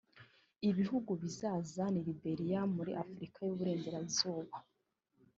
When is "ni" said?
1.93-2.01